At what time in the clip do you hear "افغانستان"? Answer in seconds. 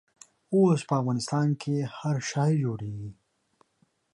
1.01-1.47